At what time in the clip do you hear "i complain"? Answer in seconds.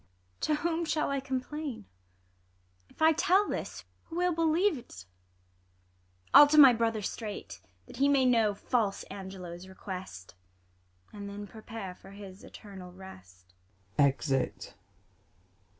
1.11-1.73